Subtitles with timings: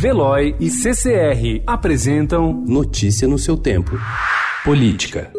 [0.00, 3.98] Veloy e CCR apresentam Notícia no seu tempo.
[4.64, 5.30] Política.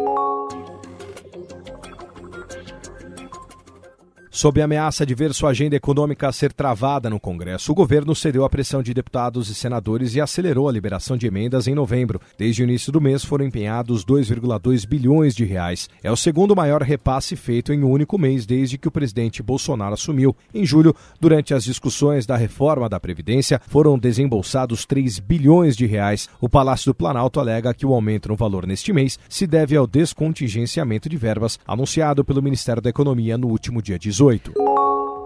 [4.41, 8.49] Sob ameaça de ver sua agenda econômica ser travada no Congresso, o governo cedeu à
[8.49, 12.19] pressão de deputados e senadores e acelerou a liberação de emendas em novembro.
[12.39, 15.87] Desde o início do mês foram empenhados 2,2 bilhões de reais.
[16.01, 19.93] É o segundo maior repasse feito em um único mês desde que o presidente Bolsonaro
[19.93, 20.35] assumiu.
[20.51, 26.27] Em julho, durante as discussões da reforma da Previdência, foram desembolsados 3 bilhões de reais.
[26.39, 29.85] O Palácio do Planalto alega que o aumento no valor neste mês se deve ao
[29.85, 34.30] descontingenciamento de verbas anunciado pelo Ministério da Economia no último dia 18.
[34.31, 34.80] 18.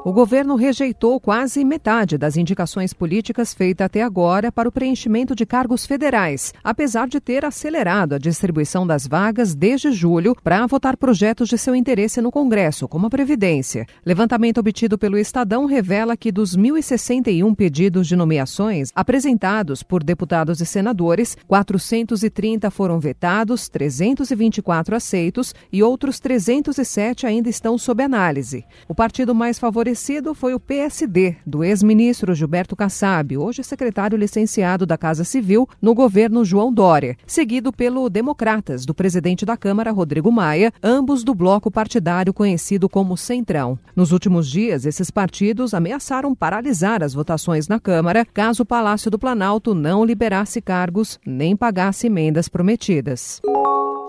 [0.06, 5.48] O governo rejeitou quase metade das indicações políticas feitas até agora para o preenchimento de
[5.48, 11.50] cargos federais, apesar de ter acelerado a distribuição das vagas desde julho para votar projetos
[11.50, 13.88] de seu interesse no Congresso, como a Previdência.
[14.06, 20.68] Levantamento obtido pelo Estadão revela que dos 1.061 pedidos de nomeações apresentados por deputados e
[20.68, 28.64] senadores, 430 foram vetados, 324 aceitos e outros 307 ainda estão sob análise.
[28.88, 34.86] O partido mais favorecido favorecido foi o PSD, do ex-ministro Gilberto Kassab, hoje secretário licenciado
[34.86, 40.30] da Casa Civil no governo João Dória, seguido pelo Democratas, do presidente da Câmara, Rodrigo
[40.32, 43.80] Maia, ambos do bloco partidário conhecido como Centrão.
[43.96, 49.18] Nos últimos dias, esses partidos ameaçaram paralisar as votações na Câmara caso o Palácio do
[49.18, 53.42] Planalto não liberasse cargos nem pagasse emendas prometidas.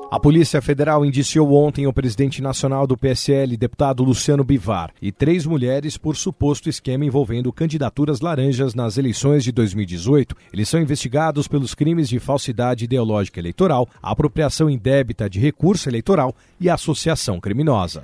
[0.09, 5.45] A Polícia Federal indiciou ontem o presidente nacional do PSL, deputado Luciano Bivar, e três
[5.45, 10.37] mulheres por suposto esquema envolvendo candidaturas laranjas nas eleições de 2018.
[10.53, 16.71] Eles são investigados pelos crimes de falsidade ideológica eleitoral, apropriação indébita de recurso eleitoral e
[16.71, 18.01] associação criminosa.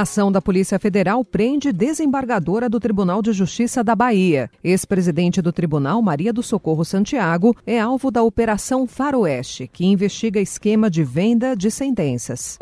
[0.00, 4.50] Ação da Polícia Federal prende desembargadora do Tribunal de Justiça da Bahia.
[4.62, 10.88] Ex-presidente do tribunal, Maria do Socorro Santiago, é alvo da Operação Faroeste, que investiga esquema
[10.88, 12.58] de venda de sentenças.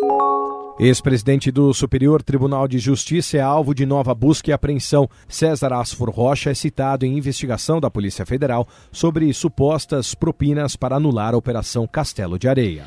[0.78, 5.08] Ex-presidente do Superior Tribunal de Justiça é alvo de nova busca e apreensão.
[5.26, 11.32] César Asfor Rocha é citado em investigação da Polícia Federal sobre supostas propinas para anular
[11.32, 12.84] a Operação Castelo de Areia.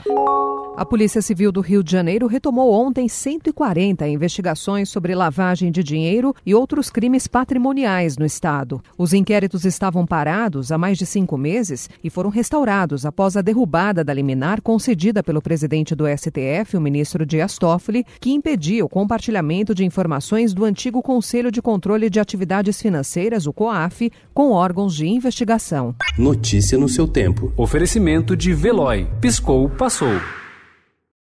[0.79, 6.33] A Polícia Civil do Rio de Janeiro retomou ontem 140 investigações sobre lavagem de dinheiro
[6.45, 8.81] e outros crimes patrimoniais no estado.
[8.97, 14.05] Os inquéritos estavam parados há mais de cinco meses e foram restaurados após a derrubada
[14.05, 19.75] da liminar concedida pelo presidente do STF, o ministro Dias Toffoli, que impedia o compartilhamento
[19.75, 25.05] de informações do antigo Conselho de Controle de Atividades Financeiras, o COAF, com órgãos de
[25.05, 25.93] investigação.
[26.17, 27.51] Notícia no seu tempo.
[27.57, 29.09] Oferecimento de Veloy.
[29.19, 30.17] Piscou, passou.